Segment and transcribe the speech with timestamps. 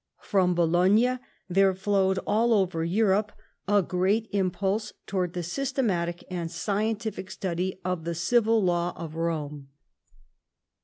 [0.23, 3.33] From Bologna there flowed all over Europe
[3.67, 9.67] a great impulse towards the systematic and scientific study of the Civil Law of Rome.